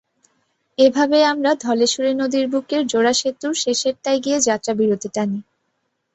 [0.77, 5.39] এভাবেই আমরা ধলেশ্বরী নদীর বুকের জোড়া সেতুর শেষেরটায় গিয়ে যাত্রাবিরতি টানি।